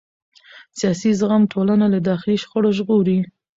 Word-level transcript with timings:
سیاسي 0.79 1.09
زغم 1.19 1.43
ټولنه 1.53 1.85
له 1.93 1.99
داخلي 2.09 2.35
شخړو 2.41 2.69
ژغوري 2.77 3.19